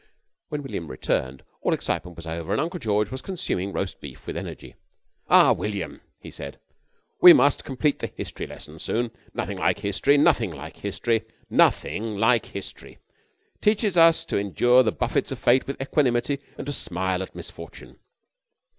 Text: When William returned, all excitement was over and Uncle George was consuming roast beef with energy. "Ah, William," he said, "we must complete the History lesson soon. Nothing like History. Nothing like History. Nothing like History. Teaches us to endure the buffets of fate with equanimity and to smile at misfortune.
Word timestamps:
When 0.49 0.63
William 0.63 0.87
returned, 0.87 1.43
all 1.61 1.73
excitement 1.75 2.15
was 2.15 2.25
over 2.25 2.51
and 2.51 2.59
Uncle 2.59 2.79
George 2.79 3.11
was 3.11 3.21
consuming 3.21 3.71
roast 3.71 4.01
beef 4.01 4.25
with 4.25 4.35
energy. 4.35 4.73
"Ah, 5.29 5.53
William," 5.53 6.01
he 6.19 6.31
said, 6.31 6.59
"we 7.21 7.33
must 7.33 7.63
complete 7.63 7.99
the 7.99 8.07
History 8.07 8.47
lesson 8.47 8.79
soon. 8.79 9.11
Nothing 9.35 9.59
like 9.59 9.77
History. 9.81 10.17
Nothing 10.17 10.49
like 10.49 10.77
History. 10.77 11.23
Nothing 11.51 12.17
like 12.17 12.47
History. 12.47 12.97
Teaches 13.61 13.95
us 13.95 14.25
to 14.25 14.37
endure 14.39 14.81
the 14.81 14.91
buffets 14.91 15.31
of 15.31 15.37
fate 15.37 15.67
with 15.67 15.79
equanimity 15.79 16.39
and 16.57 16.65
to 16.65 16.73
smile 16.73 17.21
at 17.21 17.35
misfortune. 17.35 17.99